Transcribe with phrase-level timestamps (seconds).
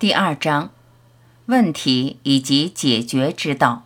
[0.00, 0.70] 第二章，
[1.44, 3.84] 问题以及解决之道。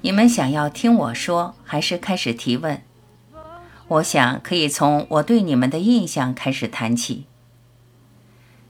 [0.00, 2.80] 你们想要听我说，还是开始提问？
[3.88, 7.26] 我想可以从我对你们的印象开始谈起。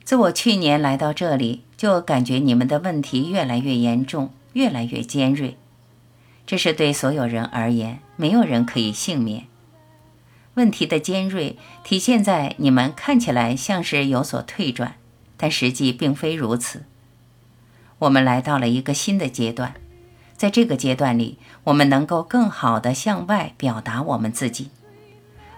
[0.02, 5.56] 自我去年来到这里，就感觉你们的问题越来越严重，越来越尖锐。
[6.44, 9.51] 这是对所有人而言，没有人可以幸免。
[10.54, 14.96] 问题的尖锐体现在你们看起来像是有所退转，
[15.36, 16.84] 但实际并非如此。
[18.00, 19.74] 我们来到了一个新的阶段，
[20.36, 24.70] 在这个阶段里，我们能够更好地向外表达我们自己。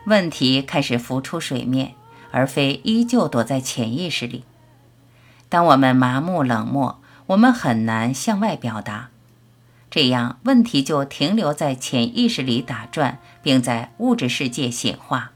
[0.07, 1.95] 问题开始浮出水面，
[2.31, 4.45] 而非依旧躲在潜意识里。
[5.49, 9.09] 当我们麻木冷漠，我们很难向外表达。
[9.95, 15.31] 这样，问题就停留在潜意识里打转，并在物质世界显化。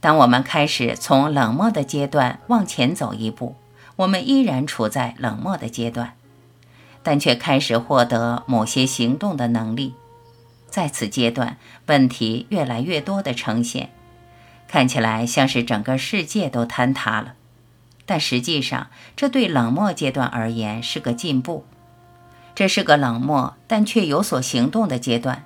[0.00, 3.56] 当我们开始从冷漠的阶段往前走一步，
[3.96, 6.12] 我们依然处在冷漠的阶段，
[7.02, 9.94] 但却开始获得某些行动的能力。
[10.68, 13.88] 在此阶段，问题越来越多的呈现，
[14.68, 17.32] 看起来像是整个世界都坍塌了，
[18.04, 21.64] 但实际上，这对冷漠阶段而言是个进步。
[22.54, 25.44] 这是个冷漠但却有所行动的阶段，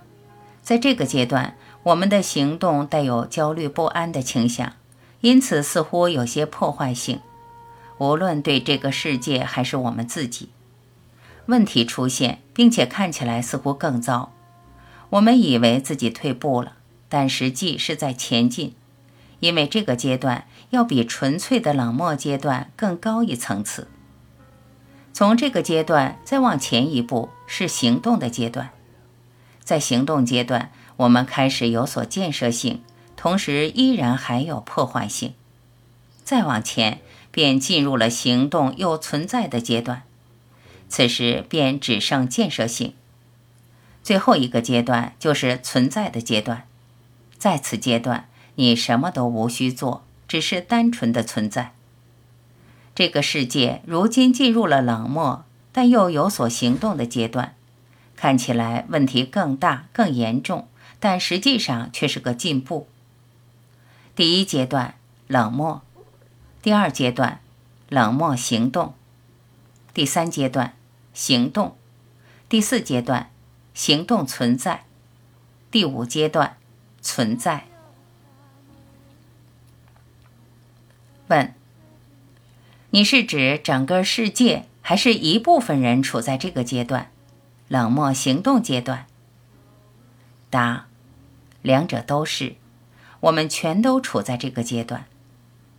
[0.62, 4.72] 在这个阶段，我们的行动带有焦虑不安的倾向，
[5.20, 7.20] 因此似乎有些破坏性，
[7.98, 10.50] 无论对这个世界还是我们自己。
[11.46, 14.32] 问题出现，并且看起来似乎更糟。
[15.10, 16.72] 我们以为自己退步了，
[17.08, 18.74] 但实际是在前进，
[19.38, 23.86] 因为这个阶段要比纯粹的冷漠阶段更高一层次。
[25.16, 28.68] 从这个阶段再往前一步是行动的阶段，
[29.64, 32.82] 在行动阶段，我们开始有所建设性，
[33.16, 35.32] 同时依然还有破坏性。
[36.22, 37.00] 再往前
[37.30, 40.02] 便进入了行动又存在的阶段，
[40.90, 42.92] 此时便只剩建设性。
[44.02, 46.64] 最后一个阶段就是存在的阶段，
[47.38, 51.72] 在此阶段你什么都无需做，只是单纯的存在。
[52.96, 57.54] 这个世界如今进入了冷漠，但又有所行动的阶段，
[58.16, 60.66] 看起来问题更大、更严重，
[60.98, 62.88] 但实际上却是个进步。
[64.14, 64.94] 第一阶段
[65.26, 65.82] 冷漠，
[66.62, 67.40] 第二阶段
[67.90, 68.94] 冷漠行动，
[69.92, 70.72] 第三阶段
[71.12, 71.76] 行动，
[72.48, 73.30] 第四阶段
[73.74, 74.84] 行动存在，
[75.70, 76.56] 第五阶段
[77.02, 77.66] 存在。
[81.28, 81.55] 问。
[82.96, 87.10] 你是指整个世界，还是一部分人处在这个阶段，
[87.68, 89.04] 冷漠行动阶段？
[90.48, 90.86] 答：
[91.60, 92.54] 两者都是，
[93.20, 95.04] 我们全都处在这个阶段。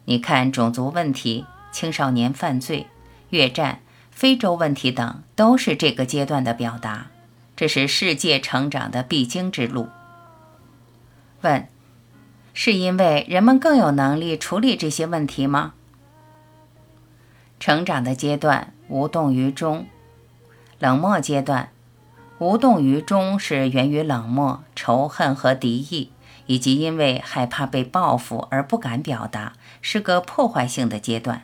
[0.05, 2.85] 你看，种族问题、青少年犯罪、
[3.31, 3.79] 越战、
[4.11, 7.07] 非洲问题等，都是这个阶段的表达。
[7.55, 9.87] 这是世界成长的必经之路。
[11.41, 11.67] 问：
[12.53, 15.73] 是因为人们更有能力处理这些问题吗？
[17.59, 19.87] 成长的阶段无动于衷，
[20.79, 21.71] 冷漠阶段
[22.39, 26.11] 无动于衷是源于冷漠、仇恨和敌意，
[26.45, 31.43] 以及因为害怕被报复而不敢表达，是个破坏性的阶段，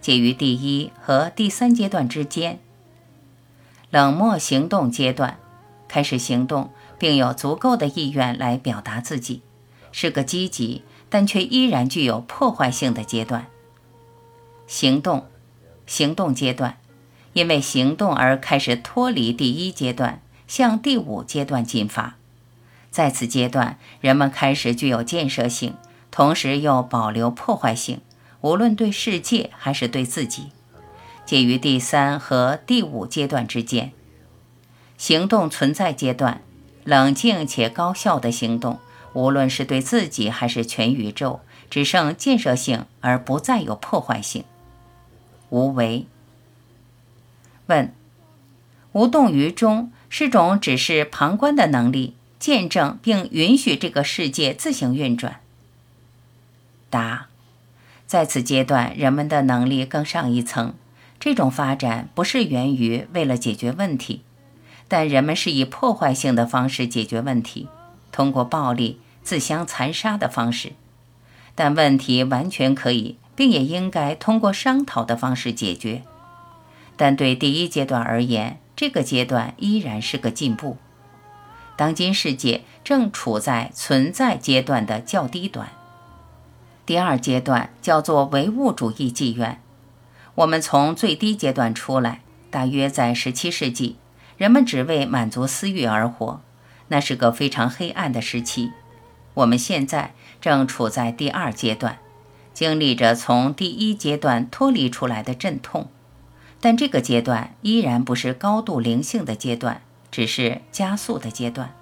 [0.00, 2.58] 介于第一和第三阶段之间。
[3.90, 5.38] 冷漠行动阶段
[5.88, 9.42] 开始行动，并有足够的意愿来表达自己，
[9.90, 13.46] 是个积极但却依然具有破坏性的阶段。
[14.68, 15.26] 行动，
[15.90, 16.76] 行动阶段，
[17.32, 22.14] 因为行动而开始脱离第一阶段，向第五阶段进发。
[22.92, 25.74] 在此阶段，人们开始具有建设性，
[26.12, 28.00] 同时又保留破坏性，
[28.42, 30.50] 无论对世界还是对自己，
[31.26, 33.90] 介于第三和第五阶段之间。
[34.96, 36.40] 行动存在阶段，
[36.84, 38.78] 冷静且高效的行动，
[39.12, 44.44] 无论是对自己还是全宇宙，只剩建设性而不再有破坏性。
[45.50, 46.06] 无为。
[47.66, 47.92] 问：
[48.92, 55.40] 无动于衷是种只是旁观的能力，见证并允许这个世界自行运转。
[56.88, 57.28] 答：
[58.06, 60.74] 在此阶段，人们的能力更上一层。
[61.20, 64.22] 这种发展不是源于为了解决问题，
[64.88, 67.68] 但人们是以破坏性的方式解决问题，
[68.10, 70.72] 通过暴力、自相残杀的方式。
[71.54, 73.16] 但问题完全可以。
[73.40, 76.02] 并也应该通过商讨的方式解决，
[76.98, 80.76] 但对第一阶段而言，这个阶段依然是个进步。
[81.74, 85.70] 当今世界正处在存在阶段的较低端。
[86.84, 89.62] 第二阶段叫做唯物主义纪元。
[90.34, 92.20] 我们从最低阶段出来，
[92.50, 93.96] 大约在17世纪，
[94.36, 96.42] 人们只为满足私欲而活，
[96.88, 98.72] 那是个非常黑暗的时期。
[99.32, 100.12] 我们现在
[100.42, 101.96] 正处在第二阶段，
[102.60, 105.88] 经历着从第一阶段脱离出来的阵痛，
[106.60, 109.80] 但这个阶段依然不是高度灵性的阶段，
[110.10, 111.74] 只是加速的阶段。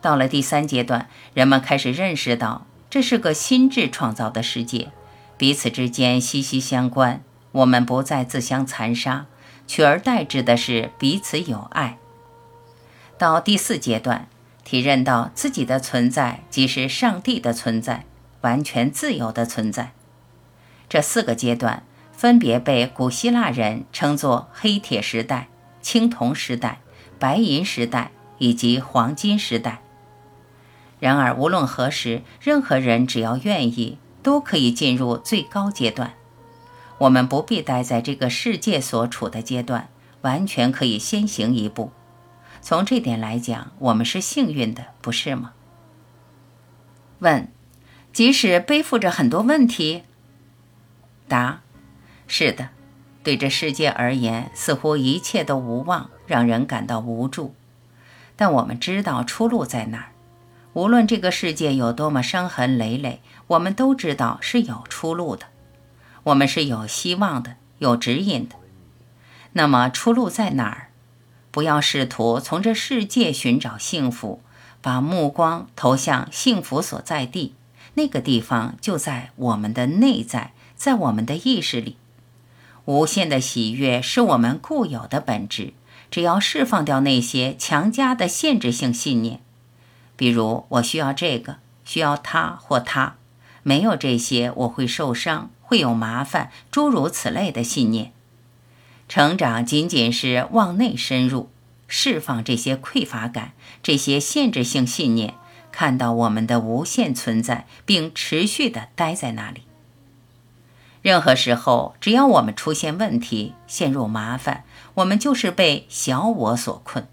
[0.00, 4.92] 到了第三阶段，人们开始认识到这是个心智创造的世界，
[5.36, 7.20] 彼此之间息息相关。
[7.50, 9.26] 我们不再自相残杀，
[9.66, 11.98] 取而代之的是彼此友爱。
[13.18, 14.28] 到第四阶段。
[14.62, 18.04] 体认到自己的存在即是上帝的存在，
[18.42, 19.92] 完全自由的存在。
[20.88, 25.48] 这四个阶段分别被古希腊人称作黑铁时代、
[25.80, 26.80] 青铜时代、
[27.18, 29.80] 白银时代以及黄金时代。
[31.00, 36.14] 然而，无论何时，任何人只要愿意，都可以进入最高阶段。
[36.98, 39.88] 我们不必待在这个世界所处的阶段，
[40.20, 41.90] 完全可以先行一步。
[42.60, 45.54] 从这点来讲，我们是幸运的，不是吗？
[47.18, 47.50] 问：
[48.12, 50.02] 即使背负着很多问题？
[51.28, 51.60] 答：
[52.26, 52.68] 是的。
[53.22, 57.54] 对这世界而言，似乎一切都无望，让人感到无助。
[58.34, 60.08] 但我们知道出路在哪儿。
[60.72, 65.46] 无论这个世界有多么伤痕累累，我们都知道是有出路的。
[66.24, 68.56] 我们是有希望的，有指引的。
[69.52, 70.88] 那么出路在哪儿？
[71.50, 74.42] 不要试图从这世界寻找幸福，
[74.80, 77.54] 把目光投向幸福所在地。
[77.94, 81.96] 那个地方就在我们的内在，在我们的意识里。
[82.84, 85.74] 无限的喜悦是我们固有的本质。
[86.10, 89.40] 只要释放掉那些强加的限制性信念，
[90.14, 91.56] 比如我需要这个，
[91.86, 93.16] 需要他或他，
[93.62, 98.12] 没有这些我会受伤，会有麻烦，诸如此类的信念。
[99.08, 101.48] 成长仅仅是往内深入，
[101.88, 103.52] 释放这些匮乏感、
[103.82, 105.32] 这些限制性信念，
[105.72, 109.62] 看到我们的无限存在，并持续地待在那里。
[111.00, 114.62] 任何时候，只要我们出现问题、陷入麻烦，
[114.94, 117.08] 我们就是被小我所困。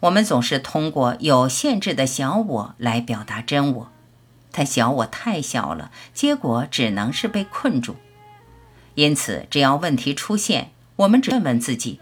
[0.00, 3.88] 我们总是通过有限制的小我来表达真我，
[4.52, 7.96] 但小我太小了，结果只能是被困住。
[8.94, 12.00] 因此，只要问题出现，我们只问问自己：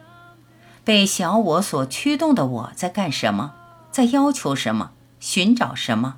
[0.85, 3.55] 被小我所驱动的我在干什么？
[3.91, 4.91] 在要求什么？
[5.25, 6.17] 寻找什么？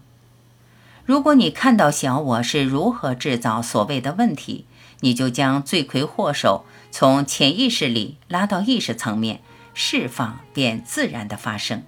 [1.04, 4.64] 如果你看到小我是如何制造所谓的问题，
[4.98, 9.42] 你就将罪魁祸首从潜意识里拉到意识层面，
[9.74, 11.84] 释放便自然的发生。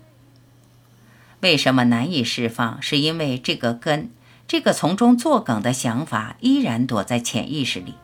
[1.40, 2.80] 为什么难以释放？
[2.80, 4.12] 是因为这个根，
[4.46, 7.94] 这个从中作梗的想法依然躲在潜意识里。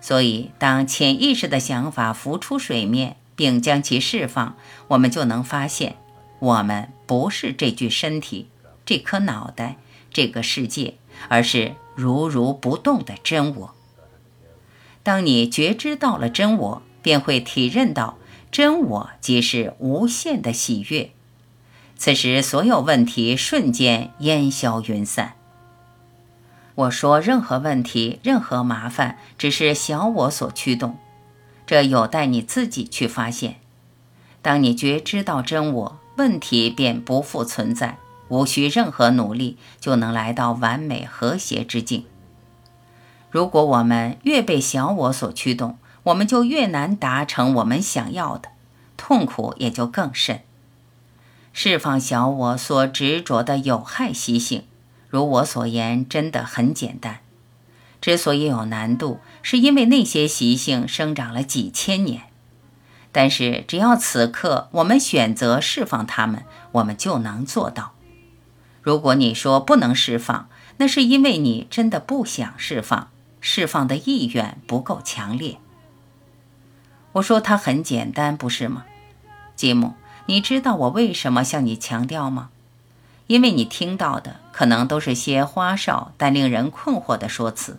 [0.00, 4.54] 所以，当潜意识的想法浮出水面，并将其释放，
[4.86, 5.96] 我们就能发现，
[6.38, 8.48] 我们不是这具身体、
[8.86, 9.76] 这颗脑袋、
[10.12, 10.94] 这个世界，
[11.28, 13.74] 而是如如不动的真我。
[15.02, 18.18] 当你觉知到了真我，便会体认到
[18.50, 21.10] 真我即是无限的喜悦。
[21.96, 25.34] 此时，所有问题瞬间烟消云散。
[26.74, 30.96] 我说，任何问题、任何麻烦，只是小我所驱动，
[31.66, 33.56] 这有待你自己去发现。
[34.40, 37.96] 当你觉知到真我，问题便不复存在，
[38.26, 42.04] 无需任何努力就能来到完美和谐之境。
[43.30, 48.48] 如果我们越被小我所驱动，我们就越难达成我们想要的，
[48.96, 50.40] 痛苦也就更甚。
[51.52, 54.64] 释放小我所执着的有害习性。
[55.08, 57.20] 如我所言，真的很简单。
[58.00, 62.24] 之所以有难度，是因为那些习性生长了几千年。
[63.10, 67.92] 但是，只要此刻我们选择释放它们，我们就能做到。
[68.82, 73.08] 如果你说不能释放，那是因为你真的不想释放，
[73.40, 75.58] 释放的意愿不够强烈。
[77.12, 78.84] 我说它很简单，不是吗，
[79.56, 79.94] 吉姆？
[80.26, 82.50] 你知道我为什么向你强调吗？
[83.26, 87.78] 因为你听到的可能都是些花哨但令人困惑的说辞，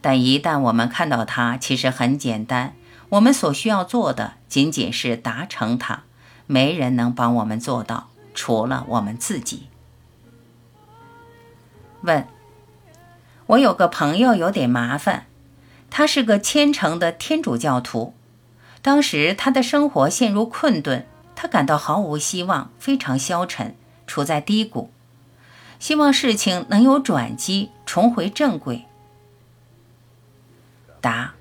[0.00, 2.74] 但一旦我们看到它，其实很简单。
[3.10, 6.04] 我们所需要做的仅仅是达成它，
[6.46, 9.68] 没人能帮我们做到，除了我们自己。
[12.02, 12.26] 问：
[13.46, 15.26] 我有个朋友有点麻烦，
[15.90, 18.14] 他是个虔诚的天主教徒，
[18.80, 21.06] 当时他的生活陷入困顿。
[21.42, 23.74] 他感到毫无希望，非常消沉，
[24.06, 24.90] 处在低谷，
[25.78, 28.84] 希望事情能有转机，重回正轨。
[31.00, 31.32] 答：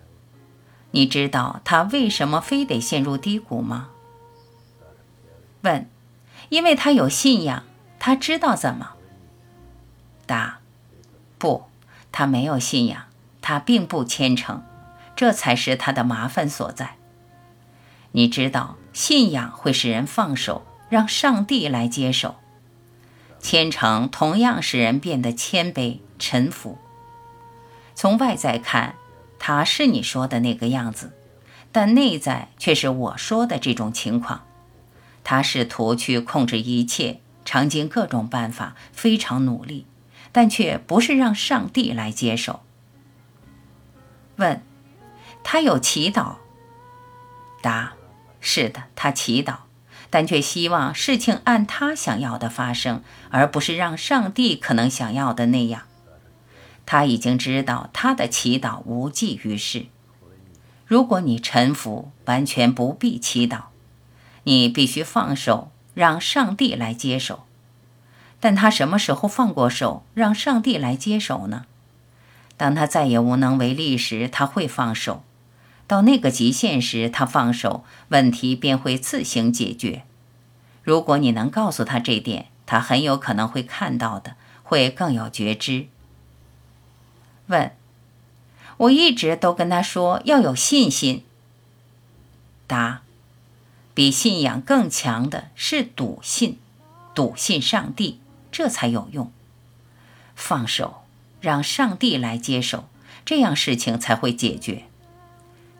[0.92, 3.90] 你知道他为什么非得陷入低谷吗？
[5.62, 5.88] 问：
[6.50, 7.64] 因为他有信仰，
[8.00, 8.94] 他知道怎么。
[10.26, 10.60] 答：
[11.38, 11.66] 不，
[12.12, 13.04] 他没有信仰，
[13.42, 14.64] 他并不虔诚，
[15.16, 16.96] 这才是他的麻烦所在。
[18.12, 22.36] 你知道，信仰会使人放手，让上帝来接手；
[23.40, 26.78] 虔诚同样使人变得谦卑、臣服。
[27.94, 28.96] 从外在看，
[29.40, 31.14] 他是你说的那个样子，
[31.72, 34.46] 但内在却是我说的这种情况。
[35.24, 39.86] 他试图去控制一切，尝尽各种办法，非常努力，
[40.32, 42.62] 但却不是让上帝来接手。
[44.36, 44.62] 问：
[45.44, 46.36] 他有祈祷？
[47.62, 47.94] 答。
[48.42, 49.56] 是的，他祈祷，
[50.10, 55.82] 但却希望事情按他想要的发生，而不是让上帝可能想要的那样。
[56.92, 59.86] 他已经知道他的祈祷无济于事。
[60.88, 63.66] 如果你臣服，完全不必祈祷，
[64.46, 67.44] 你必须放手，让上帝来接手。
[68.40, 71.68] 但他什么时候放过手，让上帝来接手呢？
[72.58, 75.22] 当他再也无能为力时，他会放手。
[75.86, 80.02] 到那个极限时，他放手，问题便会自行解决。
[80.82, 85.86] 如果你能告诉他这点，他很有可能会看到的，会更有觉知。
[87.50, 87.72] 问：
[88.78, 91.24] 我一直都跟他说要有信心。
[92.66, 93.02] 答：
[93.94, 96.58] 比信仰更强的是笃信，
[97.14, 98.20] 笃信上帝，
[98.52, 99.32] 这才有用。
[100.36, 101.04] 放手，
[101.42, 102.88] 让上帝来接手，
[103.26, 104.84] 这样事情才会解决。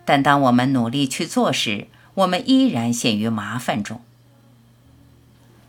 [0.04, 4.02] 但当我们努力去做时，我们依然陷于麻烦中。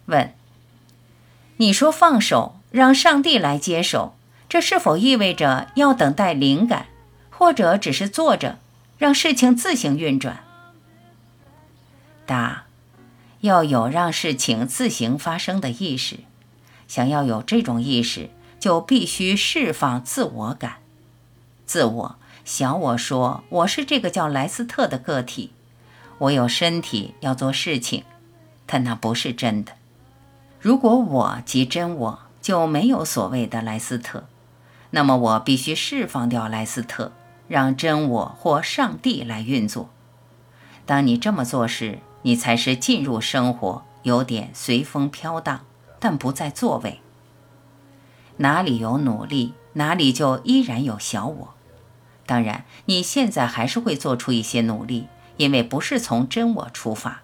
[0.07, 0.35] 问：
[1.59, 4.17] 你说放手，让上帝来接手，
[4.51, 6.87] 这是否意味着要等待灵感，
[7.31, 8.59] 或者只是坐着，
[8.99, 10.41] 让事情自行运转？
[12.27, 12.65] 答：
[13.43, 16.19] 要有让事情自行发生的意识。
[16.89, 18.29] 想要有这种意识，
[18.59, 20.79] 就必须释放自我感，
[21.65, 22.17] 自我。
[22.45, 25.53] 小我说：“我是这个叫莱斯特的个体，
[26.19, 28.03] 我有身体要做事情，
[28.67, 29.75] 但那不是真的。
[30.59, 34.25] 如果我即真我，就没有所谓的莱斯特。
[34.91, 37.13] 那么我必须释放掉莱斯特，
[37.49, 39.91] 让真我或上帝来运作。
[40.85, 45.61] 当你这么做时，你才是进入生活，有点随风飘荡，
[45.99, 47.01] 但不在座位。
[48.39, 51.55] 哪里有努力，哪里就依然有小我。”
[52.27, 57.23] 当然，你现在还是会做出一些努力，因为不是从真我出发。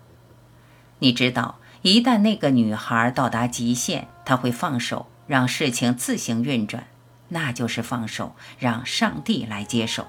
[0.98, 6.86] 你知道，一旦那个女孩到达极限，她会放手，让事情自行运转，
[7.28, 10.06] 那就是放手，让上帝来接手。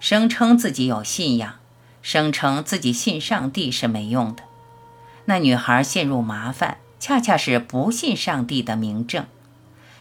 [0.00, 1.56] 声称自己有信仰，
[2.02, 4.42] 声称自己信上帝是没用的。
[5.26, 9.26] 那女孩陷入麻烦，恰恰是不信上帝的明证，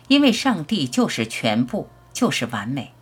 [0.08, 2.94] 因为上帝就是全部，就是完美。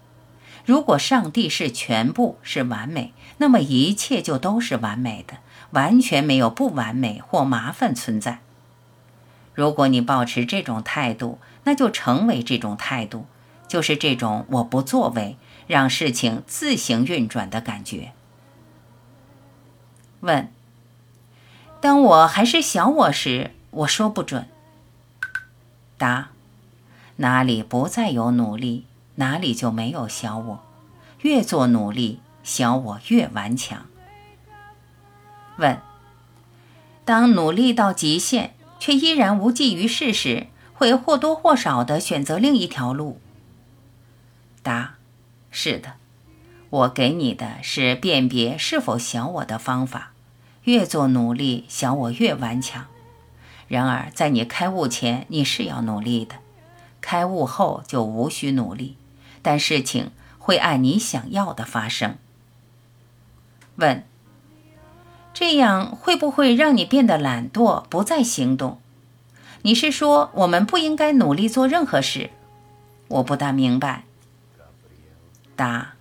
[0.66, 5.38] 如果上帝是全部是完美，那么一切就都是完美的，
[5.72, 8.42] 完全没有不完美或麻烦存在。
[9.56, 11.40] 如果你保持这种态度，
[11.70, 13.28] 那就成为这种态度，
[13.68, 18.12] 就是这种我不作为，让事情自行运转的感觉。
[20.22, 20.52] 问：
[21.80, 24.50] 当我还是小我时，我说不准。
[25.96, 26.30] 答：
[27.18, 28.88] 哪里不再有努力？
[29.16, 30.64] 哪里就没有小我？
[31.22, 33.86] 越做努力，小我越顽强。
[35.58, 35.80] 问：
[37.06, 40.48] 当努力到极限，却依然无济于事时，
[40.80, 43.20] 会或多或少的选择另一条路？
[44.64, 44.96] 答：
[45.52, 45.96] 是的。
[46.70, 50.14] 我给你的是辨别是否小我的方法。
[50.64, 52.86] 越做努力，小我越顽强。
[53.68, 56.38] 然而，在你开悟前，你是要努力的；
[57.02, 58.96] 开悟后，就无需努力。
[59.42, 62.16] 但事情会按你想要的发生。
[63.76, 64.06] 问：
[65.34, 68.80] 这样会不会让你变得懒惰，不再行动？
[69.62, 72.30] 你是说我们不应该努力做任何事？
[73.10, 74.04] 我不大明白。
[75.56, 75.96] 答：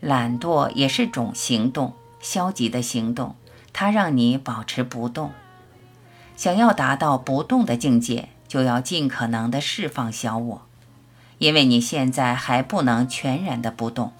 [0.00, 3.36] 懒惰也是种行动，消极的行动，
[3.72, 5.32] 它让你保持不动。
[6.36, 10.62] 想要达到不动的境界，就要尽可能的释放小我。
[11.38, 14.12] 因为你现在还不能全然的不动，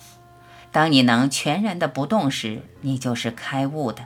[0.70, 4.04] 当你能全然的不动时，你就是开悟的。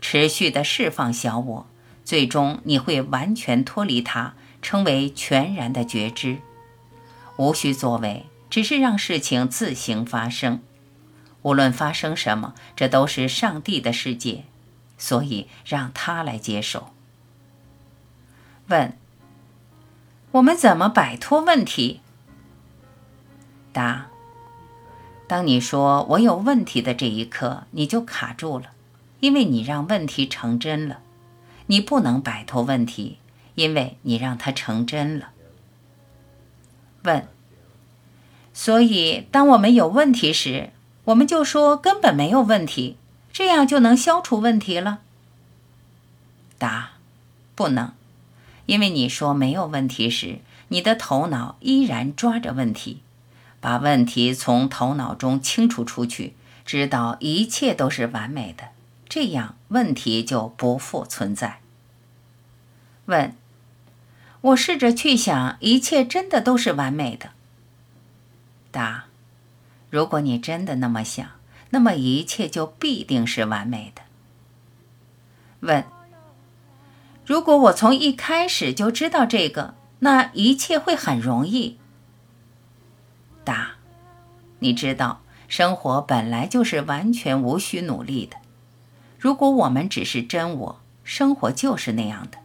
[0.00, 1.66] 持续的释放小我，
[2.12, 6.40] 最终你会完全脱离它，成为全然的觉知，
[7.38, 10.60] 无需作为，只是让事情自行发生。
[11.40, 14.44] 无论发生什么，这都是上帝的世界，
[14.98, 16.92] 所以让他来接手。
[18.66, 18.94] 问：
[20.32, 22.02] 我们怎么摆脱问题？
[23.72, 24.08] 答：
[25.26, 28.72] 当你说我有问题的这一刻，你就卡住了，
[29.20, 31.00] 因为你让问题成真了。
[31.72, 33.16] 你不能摆脱问题，
[33.54, 35.30] 因为你让它成真了。
[37.04, 37.26] 问：
[38.52, 40.68] 所以当我们有问题时，
[41.04, 42.98] 我们就说根本没有问题，
[43.32, 44.98] 这样就能消除问题了。
[46.58, 46.90] 答：
[47.54, 47.92] 不能，
[48.66, 53.00] 因为你说没有问题时，你的头脑依然抓着问题，
[53.60, 56.34] 把问题从头脑中清除出去，
[56.66, 58.64] 知道一切都是完美的，
[59.08, 61.60] 这样问题就不复存在。
[63.06, 63.34] 问：
[64.40, 67.30] 我试着去想，一切真的都是完美的。
[68.70, 69.04] 答。
[69.90, 71.28] 如果你真的那么想，
[71.70, 74.02] 那么一切就必定是完美的。
[75.60, 75.84] 问：
[77.26, 81.78] 如果我从一开始就知道这个，那一切会很容易。
[83.44, 83.72] 答：
[84.60, 88.38] 你知道，生活本来就是完全无需努力的。
[89.18, 92.38] 如果我们只是真我，生活就是那样的。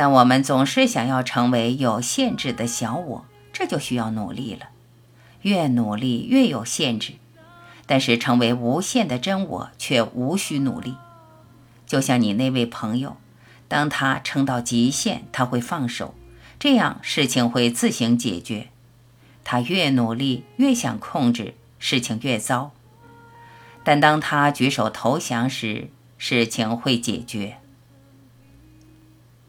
[0.00, 4.70] 但我们总是想要成为有限制的小我，这就需要努力了。
[5.42, 7.16] 越努力越有限制，
[7.84, 10.96] 但是成为无限的真我却无需努力。
[11.86, 13.18] 就像你那位朋友，
[13.68, 16.14] 当他撑到极限，他会放手，
[16.58, 18.68] 这样事情会自行解决。
[19.44, 22.70] 他越努力越想控制，事情越糟。
[23.84, 27.58] 但当他举手投降时，事情会解决。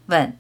[0.08, 0.38] 问：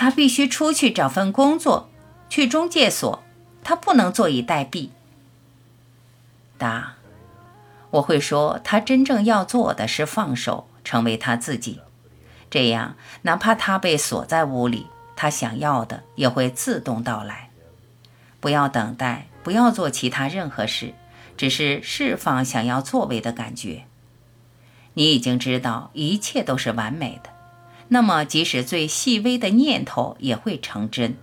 [0.00, 1.90] 他必须出去找份工作，
[2.30, 3.22] 去中介所。
[3.62, 4.88] 他不能坐以待毙。
[6.56, 6.94] 答：
[7.90, 11.82] 我会说，他真正要做的是放手，成为他自己。
[12.48, 17.50] 这样，哪怕他被锁在屋里，他想要的也会自动到来。
[18.40, 20.94] 不要等待，不要做其他任何事，
[21.36, 23.84] 只是释放想要作为的感觉。
[24.94, 27.28] 你已经知道一切都是完美的，
[27.90, 31.16] 那么即使最细微的念头也会成真。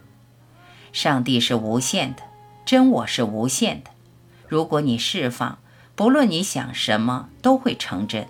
[0.93, 2.21] 上帝是无限的。
[2.65, 3.91] 真我是无限的，
[4.49, 5.58] 如果你释放，
[5.95, 8.27] 不论你想什么都会成真，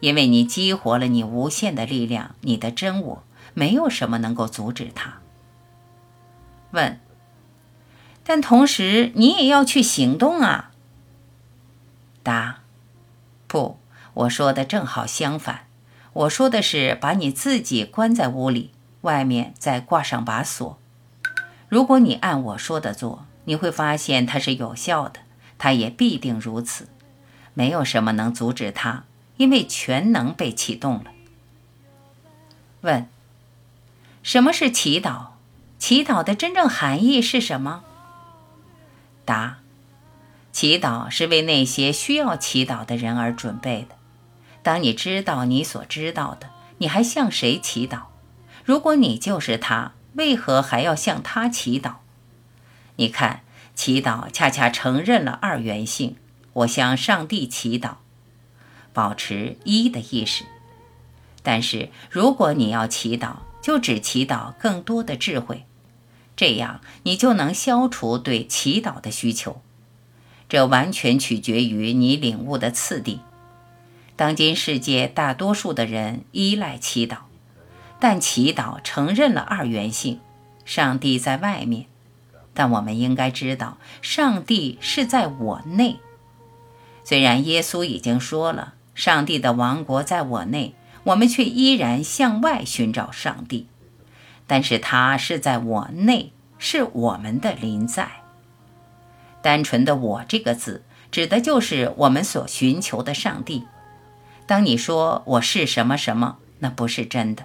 [0.00, 3.22] 因为你激活了你无限的力量，你的真我
[3.54, 5.20] 没有什么能够阻止它。
[6.72, 7.00] 问，
[8.22, 10.72] 但同时你也要去行动啊。
[12.22, 12.60] 答，
[13.46, 13.78] 不，
[14.12, 15.66] 我说的正好相反，
[16.12, 18.70] 我说的是把你自己关在屋里，
[19.02, 20.78] 外面再挂上把锁。
[21.68, 23.26] 如果你按我说的做。
[23.44, 25.18] 你会发现它是有效的，
[25.58, 26.88] 它也必定如此。
[27.54, 29.02] 没有什么能阻止它，
[29.36, 31.06] 因为全能被启动了。
[32.82, 33.08] 问：
[34.22, 35.30] 什么是祈祷？
[35.76, 37.82] 祈祷的真正含义是什么？
[39.24, 39.58] 答：
[40.52, 43.96] 祈祷是为那些需要祈祷的人而准备的。
[44.62, 48.02] 当你知道你所知道的，你还向谁祈祷？
[48.64, 51.94] 如果你就是他，为何还要向他祈祷？
[52.96, 53.40] 你看，
[53.74, 56.16] 祈祷恰恰承认了二元性。
[56.52, 57.94] 我向上帝祈祷，
[58.92, 60.44] 保持一的意识。
[61.42, 65.64] 但是，如果你要祈祷，就只祈祷更多的智慧，
[66.36, 69.62] 这样你就能消除对祈祷的需求。
[70.48, 73.20] 这完全取决于你领悟的次第。
[74.22, 77.16] 当今世界大多数的人依赖祈祷，
[77.98, 80.20] 但祈祷承认了二元性，
[80.64, 81.86] 上帝在外面。
[82.54, 85.98] 但我们应该知道，上帝是在我内。
[87.02, 93.66] 虽然耶稣已经说了，上帝的王国在我内，我们却依然向外寻找上帝。
[94.46, 96.30] 但是他是在我内，
[96.60, 98.08] 是我们的临在。
[99.42, 103.64] 单纯的“我”这个字，指的就是我们所寻求的上帝。
[104.52, 107.44] 当你说我是什么什么，那不是真的；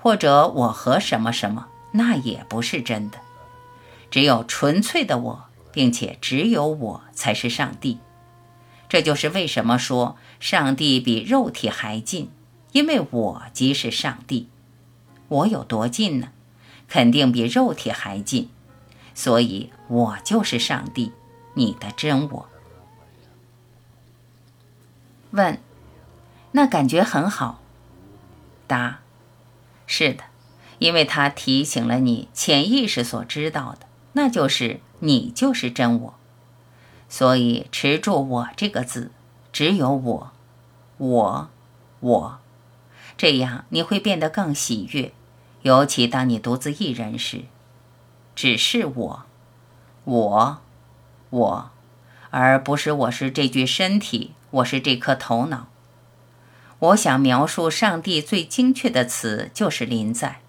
[0.00, 3.18] 或者我和什么什么，那也不是真的。
[4.08, 7.98] 只有纯粹的我，并且只有我才是上帝。
[8.88, 12.30] 这就是为什么说上帝比肉体还近，
[12.70, 14.48] 因为我即是上帝。
[15.26, 16.28] 我有多近呢？
[16.86, 18.48] 肯定比肉体还近。
[19.12, 21.10] 所以，我就是上帝，
[21.54, 22.48] 你的真我。
[25.32, 25.60] 问：
[26.52, 27.60] 那感觉很好。
[28.66, 29.00] 答：
[29.86, 30.24] 是的，
[30.78, 36.14] 因为它提醒了你潜意识所知道的，那就是你就是真我。
[37.08, 39.10] 所以持住“我”这个字，
[39.50, 40.32] 只有我，
[40.98, 41.50] 我，
[42.00, 42.38] 我，
[43.16, 45.12] 这样你会变得更喜悦，
[45.62, 47.44] 尤其当你独自一人时，
[48.34, 49.22] 只是我，
[50.04, 50.58] 我，
[51.30, 51.70] 我，
[52.28, 55.68] 而不是我是这具身体，我是这颗头脑。
[56.78, 60.40] 我想描述上帝最精确的词就是“临在”，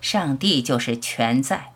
[0.00, 1.72] 上帝就是全在。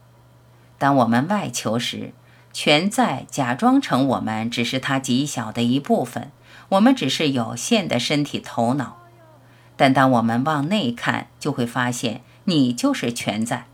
[0.78, 2.12] 当我们外求时。
[2.58, 6.30] 全在假装成我们只是它极小的一部分，
[6.70, 8.96] 我们只是有限的身体头脑。
[9.76, 13.66] 但当我们往内看，就会发现你就是全在，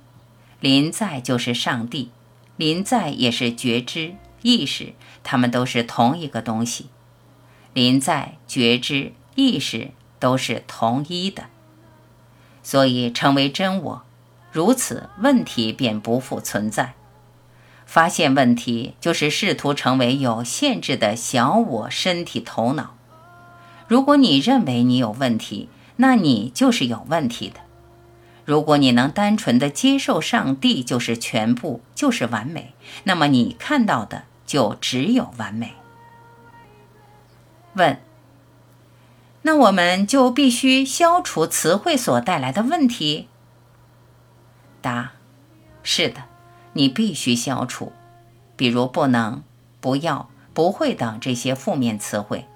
[0.59, 2.11] 临在就是上帝，
[2.57, 6.87] 临在也是觉知意识，它们都是同一个东西。
[7.73, 11.47] 临在、觉知、意识都是同一的，
[12.63, 14.03] 所以成为真我，
[14.53, 16.95] 如此问题便不复存在。
[17.85, 22.95] 发现问题就是试图成为有限制的小我身体头脑。
[23.89, 27.59] 如果你认为你有问题，那你就是有问题的。
[28.45, 35.73] 如果你能单纯的接受上帝就是全部，就是完美，那么你看到的就只有完美。
[37.75, 38.01] 问：
[39.43, 43.29] 那我们就必须消除词汇所带来的问题？
[44.81, 45.13] 答：
[45.83, 46.25] 是的。
[46.75, 47.93] 你必须消除，
[48.57, 49.43] 比如不能、
[49.79, 52.47] 不要、不会等这些负面词汇。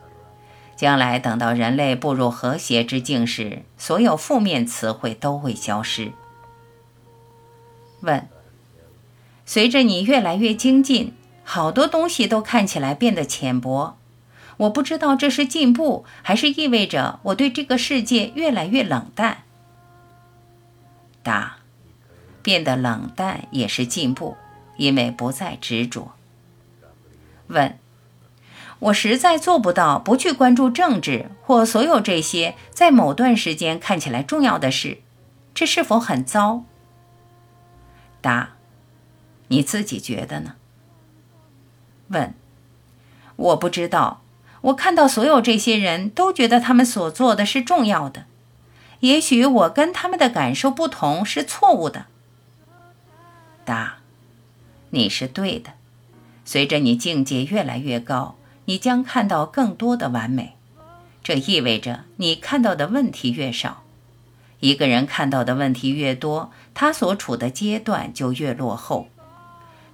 [0.74, 6.12] 将来等到人类步入和谐之境时，所有负面词汇都会消失。
[8.00, 8.26] 问：
[9.44, 13.98] 随着你越来越精进，好多东西都看起来变得浅薄。
[14.58, 19.44] 我不知道这是进步，还是意味着我对这个世界越来越冷淡。
[21.22, 21.56] 答。
[22.42, 24.36] 变得冷淡也是进步，
[24.76, 26.12] 因为不再执着。
[27.48, 27.76] 问：
[28.78, 34.98] 我实在做不到不去关注政治或所有这些在某段时间看起来重要的事，
[35.54, 36.62] 这是否很糟？
[38.20, 38.50] 答：
[39.48, 40.54] 你自己觉得呢？
[42.10, 42.32] 问：
[43.34, 44.22] 我不知道。
[44.66, 48.24] 我看到所有这些人都觉得他们所做的是重要的，
[49.00, 52.06] 也许我跟他们的感受不同是错误的。
[53.64, 53.98] 答：
[54.90, 55.72] 你是对的。
[56.44, 60.54] 随着你境界越来越高，你将看到更多的完美。
[61.22, 63.82] 这意味着你看到的问题越少。
[64.58, 69.08] 一个人看到的问题越多，他所处的阶段就越落后。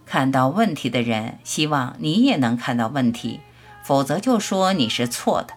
[0.07, 3.41] 看到问题的人希望你也能看到问题，
[3.85, 5.55] 否则就说你是错的。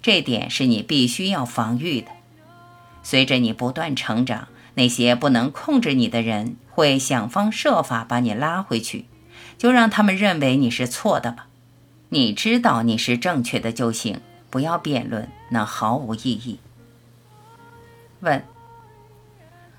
[0.00, 2.08] 这点是你必须要防御的。
[3.02, 4.48] 随着你不断成长。
[4.74, 9.06] 那些不能控制你的人会想方设法把你拉回去，
[9.56, 11.48] 就让他们认为你是错的吧。
[12.10, 16.60] 你知道你是正确的就行，不要辩论，那毫无意义。
[18.20, 18.44] 问：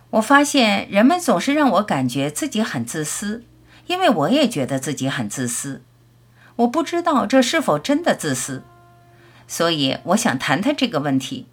[0.09, 3.45] 我发现人们总是让我感觉自己很自私，
[3.87, 5.81] 因为我也觉得自己很自私。
[6.59, 8.63] 我不知道这是否真的自私，
[9.47, 11.45] 所以我想谈谈这个问题。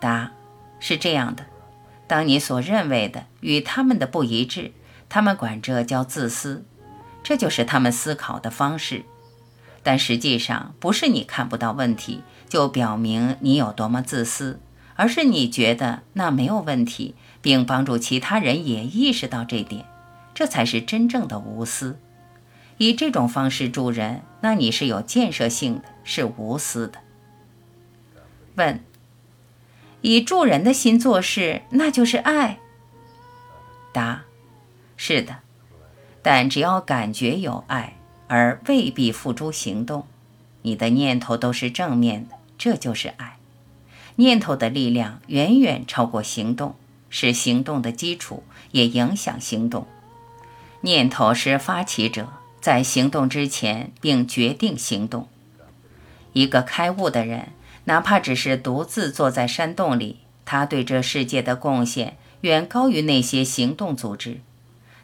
[0.00, 0.32] 答：
[0.80, 1.46] 是这样的。
[2.08, 4.72] 当你所认为的与他们的不一致，
[5.08, 6.64] 他们管这叫自私，
[7.22, 9.04] 这就是他们思考的方式。
[9.84, 14.58] 但实际上，不是你看不到问题就表明你有多么自私，
[14.96, 19.84] 而是你觉得那没有问题，并帮助其他人也意识到这点，
[20.34, 21.96] 这才是真正的无私。
[22.80, 26.98] 以这种方式助人，那你是有建设性的，是无私的。
[28.54, 28.82] 问。
[30.00, 32.58] 以助人的心做事，那就是爱。
[33.92, 34.22] 答：
[34.96, 35.40] 是的，
[36.22, 40.06] 但只要感觉有爱，而未必付诸行动，
[40.62, 43.36] 你的念头都是正面的，这就是爱。
[44.16, 46.74] 念头的力量远远超过行动，
[47.10, 49.86] 是行动的基础，也影响行动。
[50.80, 55.28] 念头是发起者，在行动之前并决定行动。
[56.32, 57.48] 一个开悟的人。
[57.84, 64.42] 哪怕只是独自坐在山洞里，他对这世界的贡献远高于那些行动组织。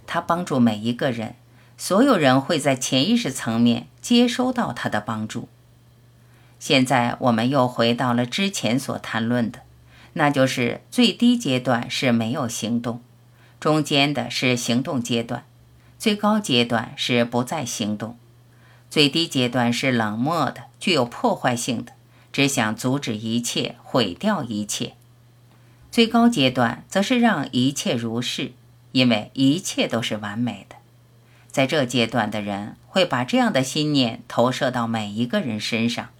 [0.06, 1.34] 他帮助每一个人，
[1.78, 5.48] 所有人会在潜意识层面接收到他的帮助。
[6.60, 9.60] 现在我们又回到了之前所谈论的，
[10.12, 13.00] 那就是最低阶段是没有行动，
[13.58, 15.44] 中间的是行动阶段，
[15.98, 18.16] 最高阶段是不再行动。
[18.88, 21.92] 最低阶段是冷漠的，具有破坏性的。
[22.32, 24.92] 只想阻止一切，毁掉一切。
[25.90, 28.52] 最高阶段则是让一切如是，
[28.92, 30.76] 因为一切都是完美的。
[31.50, 36.11] 在这阶段的人会把这样的信念投射到每一个人身上。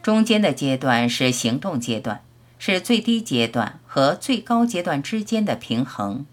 [0.00, 2.22] 中间的阶段是行动阶段，
[2.60, 6.24] 是最低阶段和最高阶段之间的平衡。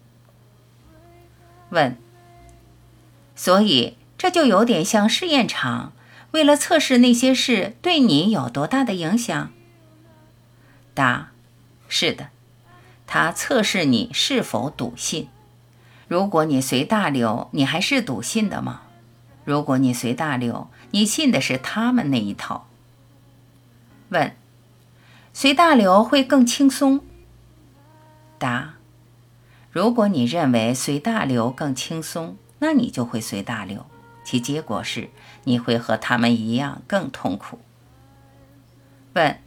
[1.70, 1.98] 问：
[3.36, 5.93] 所以这就有点像试验场，
[6.32, 9.52] 为了测试那些事对你有多大的影响？
[10.93, 11.32] 答：
[11.88, 12.30] 是的，
[13.08, 15.30] 它测试你是否笃信。
[16.08, 18.82] 如果你随大流，你还是笃信的吗？
[19.46, 22.67] 如果你随大流，你信的是他们那一套。
[24.10, 24.36] 问：
[25.34, 27.02] 随大流会更轻松？
[28.38, 28.76] 答：
[29.72, 33.86] 如果你认为随大流更轻松，那你就会随大流，
[34.23, 35.10] 其结果是
[35.43, 37.60] 你会和他们一样更痛苦。
[39.12, 39.38] 问：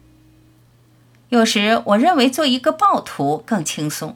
[1.29, 4.15] 有时我认为做一个暴徒更轻松。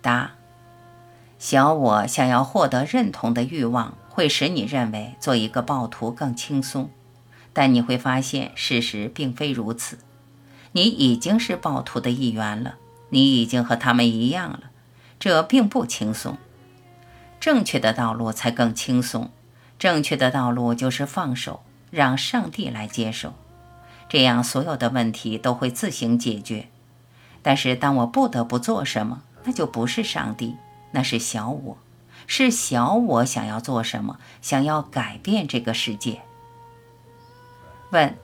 [0.00, 0.34] 答：
[1.40, 6.88] 小我想要获得认同的欲望会使你认为做一个暴徒更轻松。
[7.52, 9.98] 但你会发现，事实并非如此。
[10.70, 12.76] 你已经是暴徒的一员了，
[13.08, 14.70] 你已经和他们一样了。
[15.18, 16.38] 这并不轻松。
[17.44, 19.30] 正确的道路才更轻松。
[19.78, 23.34] 正确的道路就是放手，让上帝来接受，
[24.08, 26.68] 这样所有的问题都会自行解决。
[27.42, 30.56] 但是，当我不得不做什么，那就不是上帝，
[30.92, 31.76] 那是小我，
[32.26, 36.22] 是小我想要做什么，想要改变这个世界。
[37.90, 38.16] 问：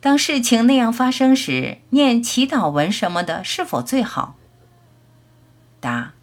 [0.00, 4.34] 当事情那样发生时，念祈祷文什么的，是否最好？
[5.78, 6.14] 答：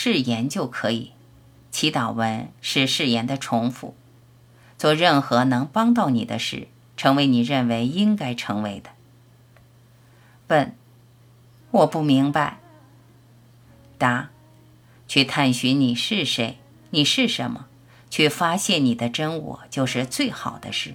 [0.00, 1.10] 誓言就可以。
[1.72, 3.96] 祈祷文是誓言的重复。
[4.78, 8.90] 做任何能帮到你的事，成为你认为应该成为的。
[10.46, 10.72] 问：
[11.72, 12.60] 我不明白。
[13.98, 14.30] 答：
[15.08, 16.58] 去探寻你是谁，
[16.90, 17.66] 你是什么，
[18.08, 20.94] 去发现你的真我，就是最好的事。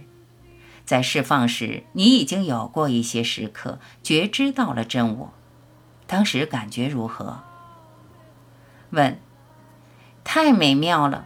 [0.85, 5.33] 在释放时，你已经有过一些时刻觉知到了真我，
[6.07, 7.43] 当时感觉如何？
[8.93, 9.19] 问：
[10.23, 11.25] 太美妙了，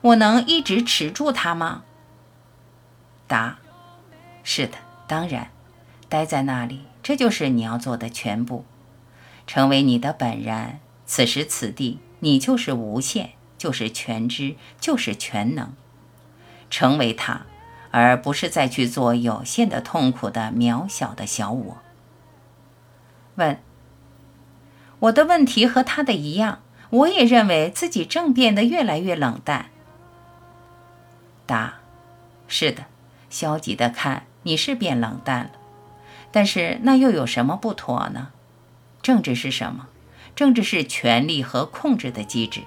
[0.00, 1.82] 我能一直持住它吗？
[3.26, 3.58] 答：
[4.44, 5.50] 是的，当然，
[6.08, 8.64] 待在那里，这就是你要做的全部，
[9.44, 10.78] 成为你的本然。
[11.04, 15.72] 此时此地，你就是无限，就是全知，就是全能，
[16.70, 17.42] 成为它。
[17.90, 21.78] 而不是再去做有限的、痛苦的、渺小的小我。
[23.36, 23.58] 问：
[24.98, 26.60] 我的问题和他的一样，
[26.90, 29.66] 我也认为自己正变得越来越冷淡。
[31.46, 31.80] 答：
[32.46, 32.84] 是的，
[33.30, 35.50] 消极的看，你是变冷淡了。
[36.30, 38.28] 但是那又有什么不妥呢？
[39.02, 39.88] 政治是什么？
[40.36, 42.62] 政治是权力和控制的机制。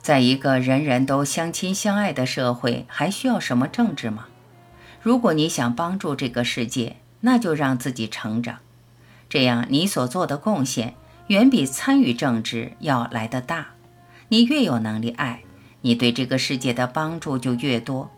[0.00, 4.26] 在一个人人都相亲相爱的社会，还需要什么政治吗？
[5.02, 8.58] 如果你想帮助这个世界，那就让自己成长，
[9.28, 10.94] 这样你所做的贡献
[11.28, 13.68] 远比参与政治要来得大。
[14.28, 15.42] 你越有能力爱，
[15.82, 18.10] 你对这个世界的帮助就越多。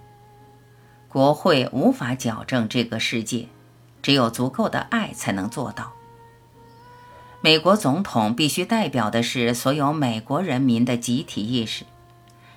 [1.08, 3.48] 国会无法矫正这个世界，
[4.00, 5.92] 只有足够的爱才能做到。
[7.40, 11.84] 美国总统必须代表的是所有美国人民的集体意识，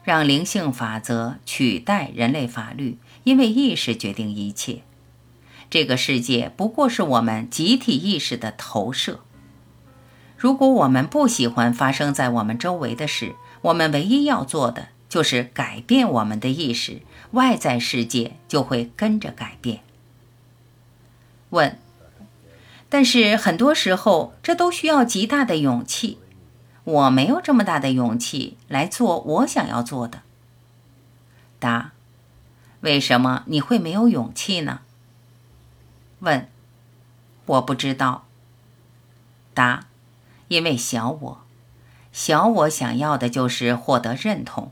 [0.04, 4.84] 让灵性法则取代人类法律，因为意识决定一切。
[5.70, 9.22] 这个世界不过是我们集体意识的投射。
[10.44, 17.02] 如果我们不喜欢发生在我们周围的事，我们唯一要做的就是改变我们的意识，
[17.32, 19.80] 外在世界就会跟着改变。
[21.52, 21.80] 问。
[22.90, 26.20] 但是很多时候，这都需要极大的勇气。
[26.84, 30.24] 我没有这么大的勇气来做我想要做的。
[31.58, 31.94] 答：
[32.82, 34.82] 为什么你会没有勇气呢？
[36.20, 36.50] 问：
[37.46, 38.26] 我不知道。
[39.54, 39.86] 答：
[40.54, 41.42] 因为小我，
[42.12, 44.72] 小我想要的就是获得认同。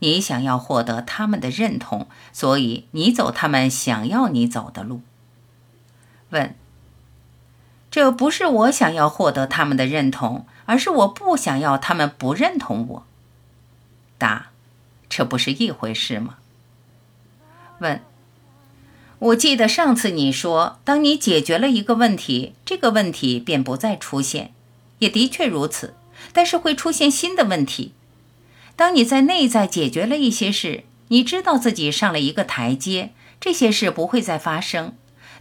[0.00, 5.00] 你想要获得他们的认同，所以你走他们想要你走的路。
[6.30, 6.56] 问。
[7.88, 13.06] 这不是我想要获得他们的认同，而是我不想要他们不认同我。
[14.18, 14.46] 答：
[15.08, 16.38] 这不是一回事吗？
[17.78, 18.00] 问：
[19.18, 24.52] 我记得上次你说，当你解决了一个问题，这个问题便不再出现，
[25.02, 25.94] 也的确如此。
[26.32, 27.92] 但是会出现新的问题。
[28.74, 34.94] 当你在内在解决了一些事，你知道自己上了一个台阶，这些事不会再发生，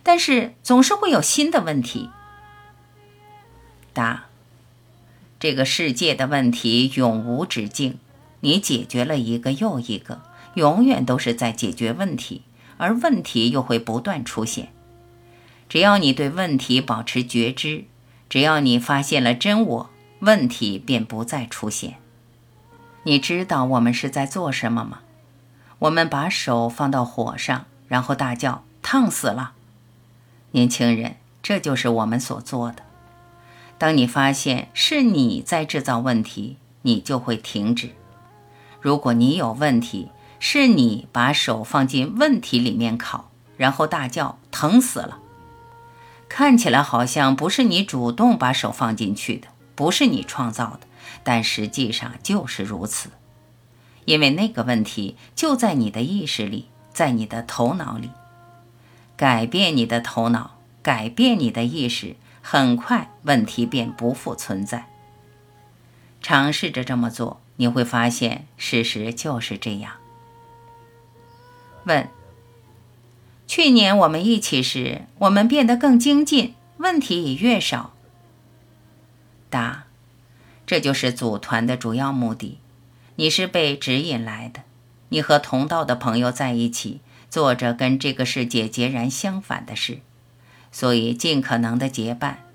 [0.04, 2.10] 但是总是会有新的问题。
[3.94, 4.26] 答：
[5.40, 8.00] 这个世界的问题永无止境，
[8.42, 10.22] 你解决了一个又一个，
[10.56, 12.42] 永远都是在解决问题，
[12.78, 14.74] 而问题又会不断出现。
[15.70, 17.86] 只要你对问题保持觉知，
[18.32, 19.90] 只要你发现了真我，
[20.20, 21.96] 问题便不再出现。
[23.04, 25.00] 你知道我们是在做什么吗？
[25.80, 29.52] 我们把手放到火上，然后大叫：“烫死了！”
[30.52, 32.84] 年轻人，这就是我们所做的。
[33.78, 37.90] 当你发现是你在制造问题，你就会停止。
[38.80, 40.08] 如果你有问题，
[40.40, 45.20] 是你把手放进问题里面烤，然后大叫：“疼死了！”
[46.34, 50.88] 看起来好像不是你主动把手放进去的，不是你创造的。
[51.24, 53.10] 但实际上就是如此，
[54.06, 58.10] 因为那个问题就在你的意识里，在你的头脑里。
[59.18, 64.88] 改变你的头脑，改变你的意识，很快问题便不复存在。
[66.22, 69.92] 尝试着这么做，你会发现事实就是这样。
[71.84, 72.08] 问：
[73.52, 77.92] 去年我们一起时，我们变得更精进，问题也越少。
[79.50, 79.88] 答。
[80.66, 82.60] 这就是组团的主要目的。
[83.18, 84.62] 你是被指引来的，
[85.10, 90.00] 你和同道的朋友在一起，做着跟这个世界截然相反的事，
[90.72, 92.46] 所以尽可能的结伴。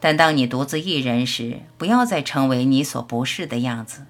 [0.00, 4.06] 但当你独自一人时，不要再成为你所不是的样子，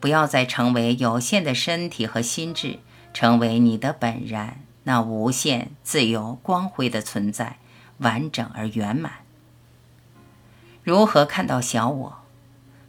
[0.00, 2.80] 不要再成为有限的身体和心智，
[3.14, 7.58] 成为你的本然，那无限、自由、光辉的存在，
[7.98, 9.12] 完整而圆满。
[10.82, 12.18] 如何看到小我？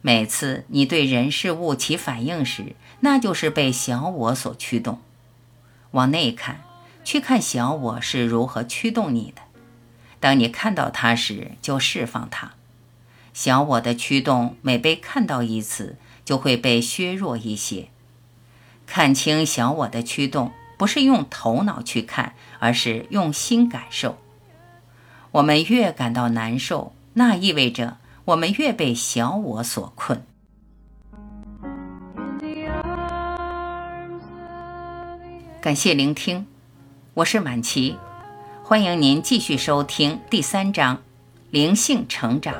[0.02, 5.00] 每次你对人事物起反应时，那就是被小我所驱动。
[5.92, 6.62] 往内看，
[7.04, 9.42] 去看小我是如何驱动你的。
[10.20, 12.52] 当你看到它时，就释放它。
[13.32, 17.88] 小我的驱动每被看到一次，就会被削弱一些。
[18.86, 24.18] 看清小我的驱动，不是用头脑去看，而是用心感受。
[25.32, 27.98] 我们越感到难受，那意味着。
[28.26, 30.24] 我们越被小我所困。
[35.60, 36.46] 感谢聆听，
[37.12, 37.98] 我是满琪，
[38.62, 41.02] 欢迎您继续收听第三章
[41.50, 42.54] 灵性成长。